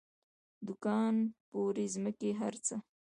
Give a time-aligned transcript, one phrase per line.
[0.67, 1.15] دوکان
[1.51, 2.75] بوړۍ ځمکې هر څه.